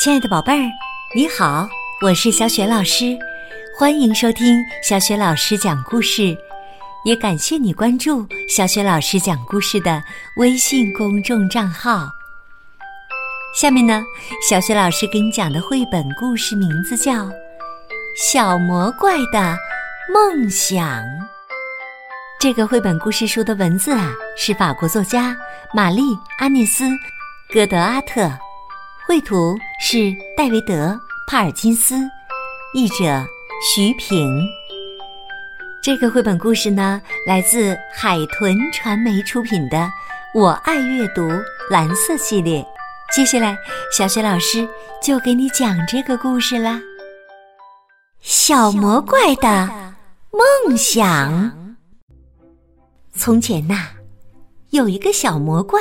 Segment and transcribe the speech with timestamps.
[0.00, 0.66] 亲爱的宝贝儿，
[1.14, 1.68] 你好，
[2.00, 3.18] 我是小雪老师，
[3.76, 6.34] 欢迎收听小雪老师讲故事，
[7.04, 10.02] 也感谢你关注小雪老师讲故事的
[10.38, 12.08] 微信公众账号。
[13.54, 14.02] 下面呢，
[14.48, 17.12] 小雪老师给你讲的绘本故事名字叫
[18.16, 19.54] 《小魔怪的
[20.14, 20.82] 梦想》。
[22.40, 25.36] 这个绘本故事书的文字啊，是法国作家
[25.74, 26.00] 玛丽·
[26.38, 26.84] 阿涅斯·
[27.52, 28.32] 戈德阿特。
[29.10, 30.92] 绘图是戴维德·
[31.26, 31.96] 帕尔金斯，
[32.72, 33.26] 译者
[33.74, 34.40] 徐平。
[35.82, 39.78] 这个绘本故事呢，来自海豚传媒出品的
[40.32, 41.22] 《我爱阅读》
[41.68, 42.64] 蓝色系列。
[43.10, 43.58] 接下来，
[43.92, 44.68] 小雪老师
[45.02, 46.80] 就给你讲这个故事啦。
[48.20, 49.68] 小魔怪的
[50.30, 51.74] 梦想。
[53.12, 53.88] 从前呐，
[54.70, 55.80] 有一个小魔怪。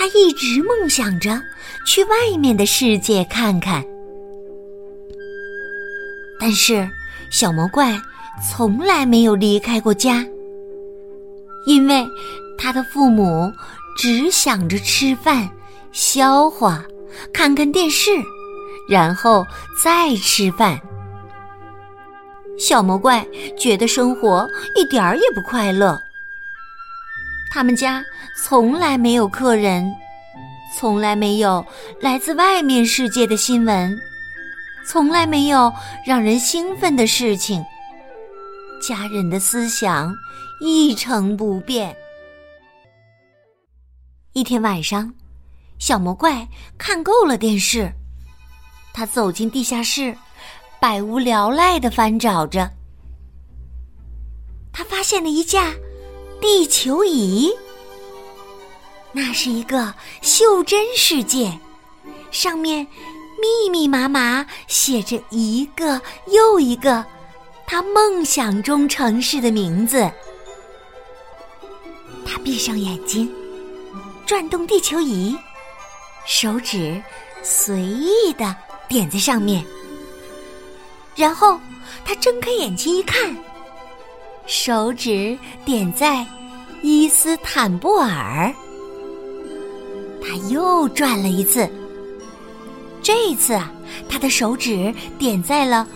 [0.00, 1.38] 他一直梦想着
[1.84, 3.84] 去外面的世界看看，
[6.40, 6.88] 但是
[7.30, 8.00] 小魔怪
[8.42, 10.24] 从来没有离开过家，
[11.66, 12.08] 因为
[12.56, 13.52] 他的父母
[13.94, 15.46] 只想着吃饭、
[15.92, 16.82] 消化、
[17.30, 18.10] 看看电视，
[18.88, 19.46] 然后
[19.84, 20.80] 再吃饭。
[22.58, 23.22] 小魔怪
[23.54, 26.00] 觉得生活一点儿也不快乐。
[27.50, 28.02] 他们家
[28.36, 29.92] 从来没有客人，
[30.78, 31.66] 从来没有
[32.00, 34.00] 来自外面世界的新闻，
[34.86, 35.72] 从来没有
[36.06, 37.62] 让人兴奋的事情。
[38.80, 40.14] 家人的思想
[40.60, 41.94] 一成不变。
[44.32, 45.12] 一天晚上，
[45.80, 46.46] 小魔怪
[46.78, 47.92] 看够了电视，
[48.94, 50.16] 他走进地下室，
[50.80, 52.70] 百无聊赖的翻找着。
[54.72, 55.74] 他发现了一架。
[56.40, 57.50] 地球仪，
[59.12, 61.58] 那是一个袖珍世界，
[62.30, 62.86] 上面
[63.40, 67.04] 密密麻麻写着一个又一个
[67.66, 70.10] 他梦想中城市的名字。
[72.24, 73.30] 他闭上眼睛，
[74.24, 75.36] 转动地球仪，
[76.26, 77.02] 手指
[77.42, 78.56] 随意的
[78.88, 79.64] 点在上面，
[81.14, 81.60] 然后
[82.04, 83.36] 他睁开眼睛一看。
[84.50, 86.26] 手指点在
[86.82, 88.52] 伊斯坦布尔，
[90.20, 91.70] 他又转了一次。
[93.00, 93.70] 这一次啊，
[94.08, 95.86] 他的手指点在了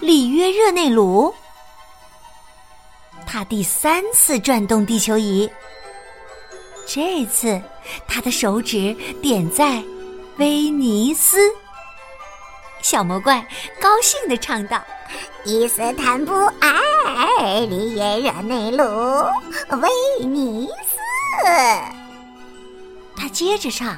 [0.00, 1.32] 里约热内卢。
[3.26, 5.50] 他第三次转动地球仪，
[6.86, 7.58] 这次
[8.06, 9.82] 他的手指点在
[10.36, 11.38] 威尼斯。
[12.82, 13.40] 小魔怪
[13.80, 14.78] 高兴地唱道。
[15.44, 18.84] 伊斯坦布尔、里约热内卢、
[19.80, 20.98] 威尼斯。
[23.16, 23.96] 他接着唱：“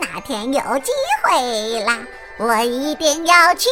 [0.00, 0.92] 哪天有机
[1.24, 1.98] 会啦，
[2.38, 3.68] 我一定要去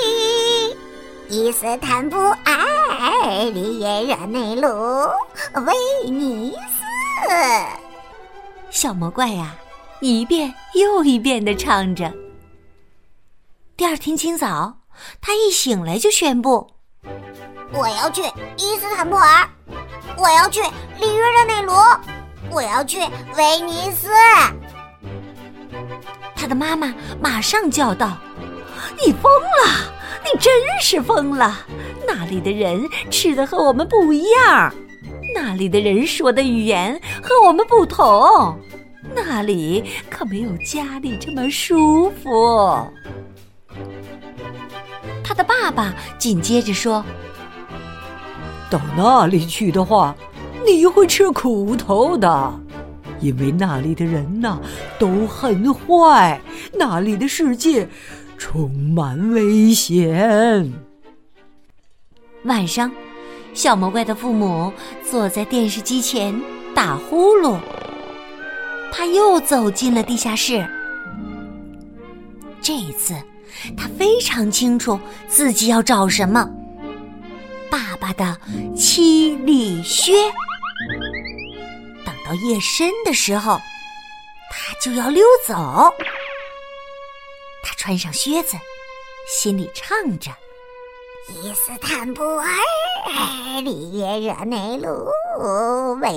[1.29, 4.69] 伊斯坦布尔、里约热内卢、
[5.65, 7.29] 威尼斯。”
[8.71, 9.55] 小魔怪呀，
[10.01, 12.13] 一遍又一遍的唱着。
[13.77, 14.79] 第二天清早，
[15.21, 16.69] 他一醒来就宣布。
[17.73, 18.23] 我要去
[18.57, 19.49] 伊斯坦布尔，
[20.17, 21.73] 我要去里约热内卢，
[22.51, 22.99] 我要去
[23.37, 24.09] 威尼斯。
[26.35, 28.17] 他的妈妈马上叫道
[29.05, 29.93] ：“你疯了！
[30.25, 31.59] 你真是疯了！
[32.07, 34.73] 那里的人吃的和我们不一样，
[35.35, 38.59] 那里的人说的语言和我们不同，
[39.15, 42.89] 那里可没有家里这么舒服。”
[45.23, 47.05] 他的爸爸紧接着说。
[48.71, 50.15] 到那里去的话，
[50.67, 52.61] 你会吃苦头的，
[53.21, 54.61] 因为那里的人呐
[54.99, 56.41] 都很坏，
[56.73, 57.89] 那里的世界
[58.37, 60.73] 充满危险。
[62.45, 62.91] 晚上，
[63.55, 64.73] 小魔怪的父母
[65.09, 66.35] 坐在电视机前
[66.75, 67.57] 打呼噜。
[68.93, 70.67] 他又走进了地下室。
[72.61, 73.15] 这一次，
[73.77, 74.99] 他非常清楚
[75.29, 76.49] 自己要找什么。
[77.77, 78.41] 爸爸的
[78.75, 80.15] 七里靴，
[82.07, 83.61] 等到夜深的时候，
[84.51, 85.55] 他就要溜走。
[87.63, 88.57] 他穿上靴子，
[89.29, 90.31] 心里唱着
[91.29, 92.47] ：“伊斯坦布尔、
[93.63, 95.13] 里约热内卢、
[96.01, 96.09] 威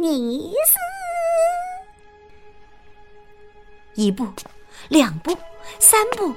[0.00, 0.74] 尼斯。”
[3.94, 4.26] 一步，
[4.88, 5.38] 两步，
[5.78, 6.34] 三步，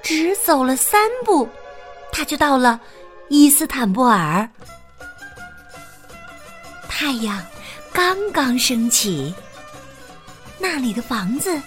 [0.00, 1.48] 只走了三步，
[2.12, 2.80] 他就到了。
[3.32, 4.50] 伊斯坦布尔，
[6.88, 7.40] 太阳
[7.92, 9.32] 刚刚升起，
[10.58, 11.62] 那里的房子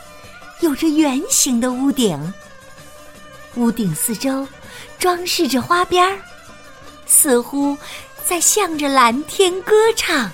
[0.60, 2.34] 有着圆形的屋顶，
[3.56, 4.46] 屋顶四周
[5.00, 6.20] 装饰着花边儿，
[7.06, 7.78] 似乎
[8.26, 10.30] 在向着蓝天歌唱。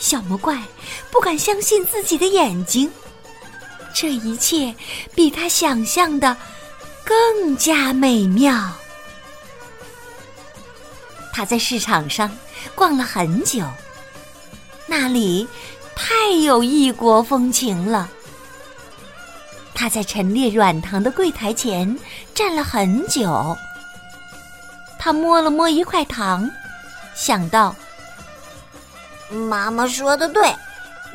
[0.00, 0.60] 小魔怪
[1.12, 2.90] 不敢相信自己的眼睛，
[3.94, 4.74] 这一切
[5.14, 6.36] 比他想象的
[7.04, 8.52] 更加美妙。
[11.36, 12.30] 他在市场上
[12.76, 13.66] 逛了很久，
[14.86, 15.48] 那里
[15.96, 18.08] 太有异国风情了。
[19.74, 21.98] 他在陈列软糖的柜台前
[22.32, 23.58] 站了很久，
[24.96, 26.48] 他摸了摸一块糖，
[27.16, 27.74] 想到。
[29.28, 30.54] 妈妈说的对，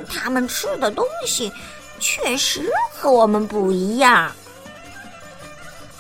[0.09, 1.49] 他们吃的东西
[1.97, 4.29] 确实和我们不一样。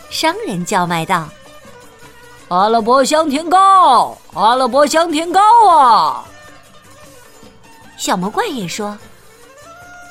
[0.09, 1.29] 商人叫卖道
[2.49, 6.25] ：“阿拉伯香甜糕，阿拉伯香甜糕啊！”
[7.95, 8.97] 小魔怪也说：“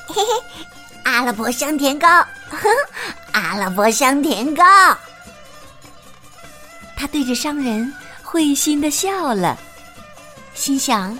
[0.07, 0.63] 嘿嘿，
[1.03, 2.07] 阿拉伯香甜糕，
[2.49, 2.59] 哼
[3.33, 4.63] 阿拉伯香甜糕。”
[6.95, 7.93] 他对着商人
[8.23, 9.57] 会心的笑了，
[10.53, 11.17] 心想。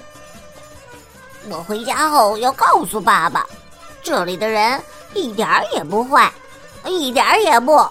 [1.50, 3.46] 我回家后要告诉爸爸，
[4.02, 4.82] 这里的人
[5.14, 6.32] 一点儿也不坏，
[6.86, 7.86] 一点儿也不。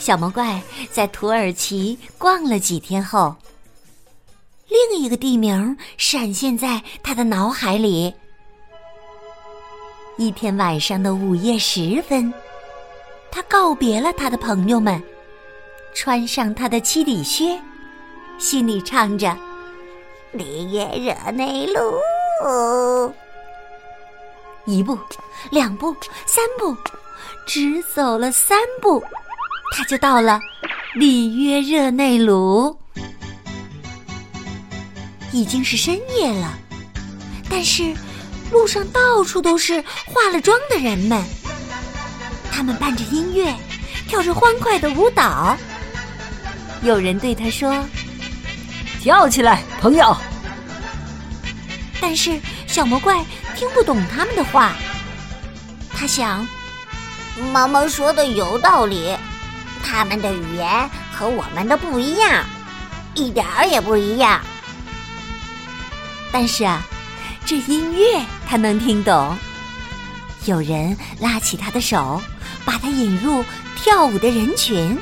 [0.00, 0.60] 小魔怪
[0.90, 3.36] 在土耳其逛了几天后，
[4.66, 8.12] 另一个地名闪现在他的脑海里。
[10.16, 12.32] 一天晚上的午夜时分，
[13.30, 15.00] 他告别了他的朋友们，
[15.94, 17.60] 穿上他的七里靴，
[18.38, 19.36] 心里唱着。
[20.32, 23.12] 里约热内卢，
[24.64, 24.96] 一步，
[25.50, 25.94] 两步，
[26.24, 26.74] 三步，
[27.46, 29.02] 只走了三步，
[29.70, 30.40] 他就到了
[30.94, 32.76] 里约热内卢。
[35.32, 36.58] 已经是深夜了，
[37.48, 37.94] 但是
[38.50, 41.22] 路上到处都是化了妆的人们，
[42.50, 43.54] 他们伴着音乐，
[44.08, 45.56] 跳着欢快的舞蹈。
[46.82, 47.84] 有人对他说。
[49.00, 50.14] 跳起来，朋友！
[52.02, 53.24] 但是小魔怪
[53.56, 54.74] 听不懂他们的话。
[55.94, 56.46] 他想，
[57.50, 59.16] 妈妈说的有道理，
[59.82, 62.44] 他们的语言和我们的不一样，
[63.14, 64.40] 一点儿也不一样。
[66.32, 66.82] 但是啊，
[67.44, 69.36] 这音乐他能听懂。
[70.46, 72.22] 有人拉起他的手，
[72.64, 73.44] 把他引入
[73.76, 74.98] 跳舞的人群。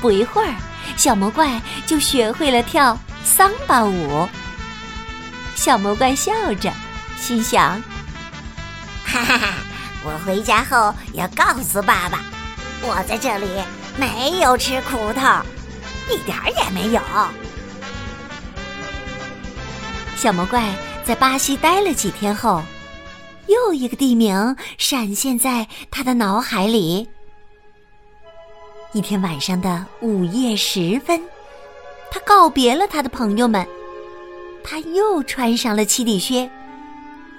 [0.00, 0.54] 不一会儿。
[0.96, 4.28] 小魔怪就学会了跳桑巴舞。
[5.54, 6.72] 小魔怪笑着，
[7.20, 7.80] 心想
[9.04, 9.54] ：“哈哈哈！
[10.02, 12.20] 我回家后要告诉爸爸，
[12.82, 13.46] 我在这里
[13.96, 15.20] 没有吃苦头，
[16.10, 17.00] 一点儿也没有。”
[20.16, 22.62] 小魔怪在巴西待了几天后，
[23.46, 27.08] 又一个地名闪现在他的脑海里。
[28.92, 31.22] 一天晚上的午夜时分，
[32.10, 33.66] 他告别了他的朋友们，
[34.64, 36.50] 他又穿上了七里靴，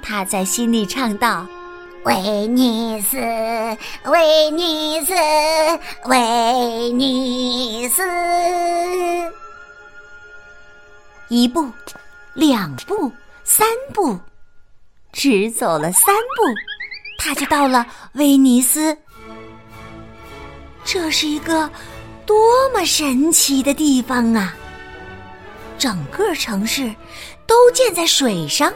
[0.01, 1.45] 他在心里唱道
[2.09, 3.17] ：“威尼斯，
[4.05, 5.13] 威尼斯，
[6.05, 8.01] 威尼斯。”
[11.29, 11.69] 一步，
[12.33, 13.11] 两步，
[13.43, 14.17] 三步，
[15.11, 16.43] 只走了三步，
[17.19, 18.97] 他就到了威尼斯。
[20.83, 21.69] 这是一个
[22.25, 22.35] 多
[22.73, 24.55] 么神奇的地方啊！
[25.77, 26.91] 整个城市
[27.45, 28.73] 都建在水上，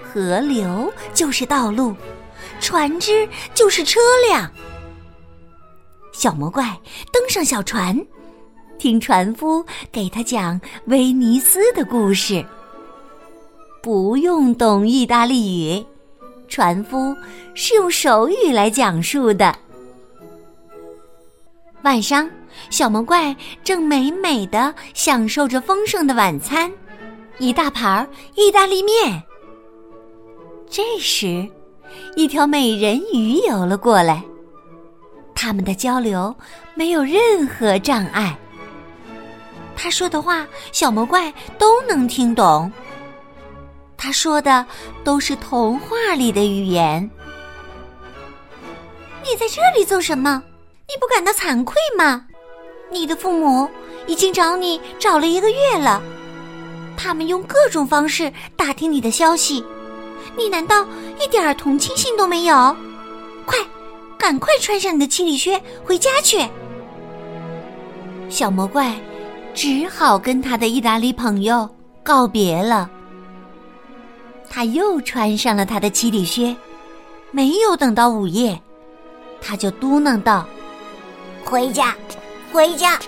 [0.00, 1.96] 河流就是道路，
[2.60, 3.98] 船只就是车
[4.28, 4.50] 辆。
[6.12, 6.78] 小魔怪
[7.12, 7.98] 登上小船，
[8.78, 12.44] 听船夫给他讲威尼斯的故事。
[13.82, 15.84] 不用懂意大利语，
[16.46, 17.16] 船夫
[17.54, 19.56] 是用手语来讲述的。
[21.82, 22.30] 晚上，
[22.68, 26.70] 小魔怪正美美的享受着丰盛的晚餐，
[27.38, 29.22] 一大盘意大利面。
[30.68, 31.48] 这时，
[32.16, 34.22] 一条美人鱼游了过来，
[35.34, 36.34] 他们的交流
[36.74, 38.36] 没有任何障碍。
[39.76, 42.70] 他说的话，小魔怪都能听懂。
[43.96, 44.64] 他说的
[45.04, 47.08] 都是童话里的语言。
[49.22, 50.42] 你在这里做什么？
[50.88, 52.26] 你不感到惭愧吗？
[52.90, 53.68] 你的父母
[54.06, 56.02] 已经找你找了一个月了，
[56.96, 59.64] 他们用各种方式打听你的消息，
[60.36, 60.86] 你难道
[61.22, 62.76] 一点同情心都没有？
[63.44, 63.58] 快，
[64.18, 66.46] 赶快穿上你的七里靴回家去！
[68.28, 68.94] 小魔怪
[69.54, 71.68] 只好跟他的意大利朋友
[72.02, 72.88] 告别了。
[74.48, 76.56] 他又穿上了他的七里靴。
[77.32, 78.60] 没有等到午夜，
[79.40, 80.44] 他就嘟囔道
[81.46, 81.94] ：“回家，
[82.52, 82.98] 回家，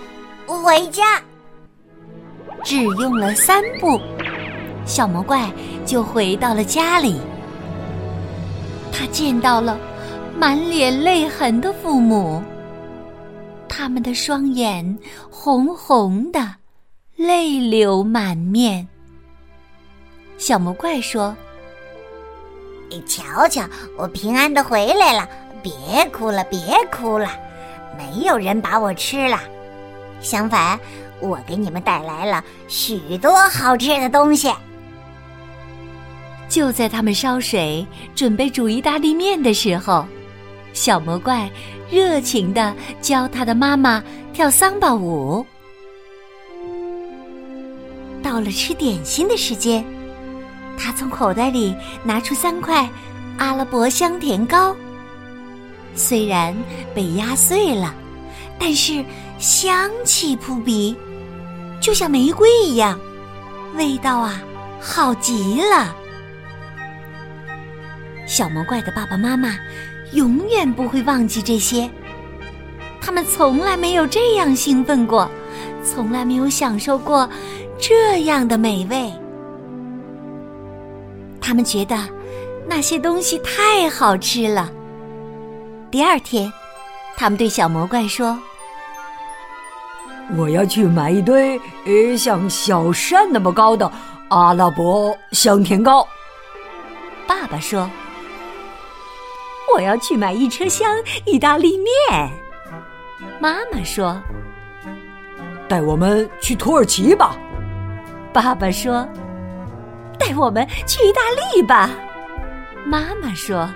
[0.46, 1.20] 回家。”
[2.62, 4.00] 只用了三步，
[4.84, 5.50] 小魔怪
[5.86, 7.20] 就回到了家里。
[8.92, 9.78] 他见到了
[10.36, 12.42] 满脸泪痕的父母，
[13.68, 14.98] 他们的双眼
[15.30, 16.56] 红红的，
[17.16, 18.86] 泪流满面。
[20.38, 21.34] 小魔怪说。
[22.90, 23.64] 你瞧瞧，
[23.96, 25.26] 我平安的回来了！
[25.62, 25.72] 别
[26.10, 26.58] 哭了，别
[26.90, 27.26] 哭了，
[27.96, 29.40] 没有人把我吃了。
[30.20, 30.78] 相反，
[31.18, 34.52] 我给你们带来了许多好吃的东西。
[36.52, 40.04] 就在他们烧水准备煮意大利面的时候，
[40.74, 41.50] 小魔怪
[41.90, 44.04] 热情的教他的妈妈
[44.34, 45.46] 跳桑巴舞。
[48.22, 49.82] 到了吃点心的时间。
[50.76, 52.86] 他从口袋里拿出三块
[53.38, 54.76] 阿拉伯香甜糕，
[55.94, 56.54] 虽然
[56.94, 57.94] 被压碎了，
[58.58, 59.02] 但是
[59.38, 60.94] 香气扑鼻，
[61.80, 63.00] 就像玫瑰一样，
[63.74, 64.42] 味道啊
[64.78, 65.96] 好极了。
[68.32, 69.58] 小魔怪的爸爸妈妈
[70.12, 71.90] 永远不会忘记这些，
[72.98, 75.30] 他们从来没有这样兴奋过，
[75.84, 77.28] 从来没有享受过
[77.78, 79.12] 这样的美味。
[81.42, 81.94] 他们觉得
[82.66, 84.72] 那些东西太好吃了。
[85.90, 86.50] 第二天，
[87.18, 88.38] 他们对小魔怪说
[90.38, 93.92] ：“我要去买一堆呃像小山那么高的
[94.30, 96.08] 阿拉伯香甜糕。”
[97.28, 97.90] 爸爸说
[99.74, 100.88] ：“我要去买一车厢
[101.24, 102.30] 意大利面。”
[103.40, 104.20] 妈妈说
[105.68, 107.36] ：“带我们去土耳其吧。”
[108.32, 109.06] 爸爸说。
[110.18, 111.20] 带我们去意大
[111.52, 111.90] 利吧，
[112.86, 113.68] 妈妈说。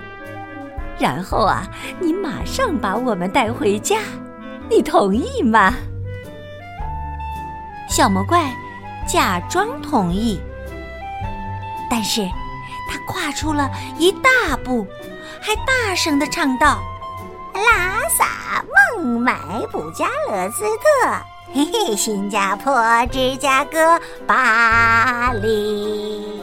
[0.97, 1.67] 然后啊，
[1.99, 3.99] 你马上把我们带回家，
[4.71, 5.75] 你同意吗？
[7.89, 8.49] 小魔怪
[9.09, 10.41] 假装同意，
[11.91, 12.25] 但是
[12.89, 14.87] 他跨出了一大步，
[15.47, 16.83] 还大声的唱道
[17.55, 18.65] ：“拉萨、
[18.99, 21.17] 孟买、布加勒斯特。”
[21.55, 22.75] 嘿嘿，新加坡、
[23.13, 23.79] 芝加哥、
[24.27, 26.43] 巴黎。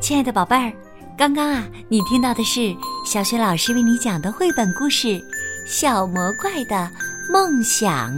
[0.00, 0.72] 亲爱的宝贝儿，
[1.16, 2.74] 刚刚啊，你听到的是
[3.06, 5.06] 小雪老师为你讲的绘本故事
[5.64, 6.90] 《小魔怪的
[7.32, 8.10] 梦想》。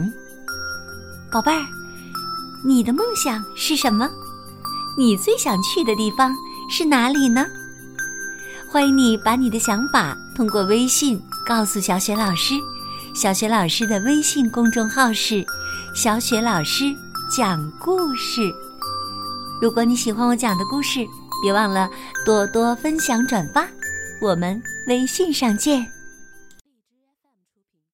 [1.31, 1.63] 宝贝儿，
[2.65, 4.09] 你的梦想是什么？
[4.97, 6.35] 你最想去的地方
[6.69, 7.47] 是哪里呢？
[8.69, 12.55] 欢迎你把你的想法通过微信告诉小雪老师。
[13.15, 15.43] 小雪老师的微信公众号是
[15.95, 16.85] “小雪老师
[17.35, 18.53] 讲故事”。
[19.63, 21.07] 如果你喜欢我讲的故事，
[21.43, 21.89] 别忘了
[22.27, 23.67] 多多分享转发。
[24.21, 25.96] 我们微信上见。